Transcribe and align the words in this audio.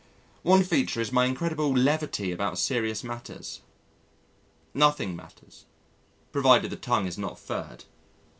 One 0.41 0.63
feature 0.63 0.99
is 0.99 1.11
my 1.11 1.25
incredible 1.27 1.71
levity 1.71 2.31
about 2.31 2.57
serious 2.57 3.03
matters. 3.03 3.61
Nothing 4.73 5.15
matters, 5.15 5.65
provided 6.31 6.71
the 6.71 6.75
tongue 6.75 7.05
is 7.05 7.19
not 7.19 7.37
furred. 7.37 7.83